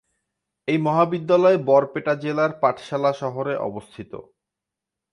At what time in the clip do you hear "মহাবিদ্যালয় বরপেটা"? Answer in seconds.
0.77-2.13